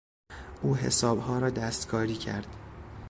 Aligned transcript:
او 0.61 0.75
حسابها 0.75 1.39
را 1.39 1.49
دستکاری 1.49 2.15
کرد. 2.15 2.47